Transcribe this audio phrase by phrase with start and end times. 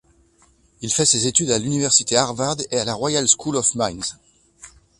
[0.81, 4.01] Il fait ses études à l'université Harvard et à la Royal School of Mines.